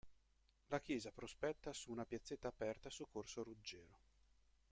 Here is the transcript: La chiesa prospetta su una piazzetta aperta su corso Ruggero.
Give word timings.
La 0.69 0.79
chiesa 0.81 1.11
prospetta 1.11 1.73
su 1.73 1.91
una 1.91 2.07
piazzetta 2.07 2.47
aperta 2.47 2.89
su 2.89 3.05
corso 3.07 3.43
Ruggero. 3.43 3.99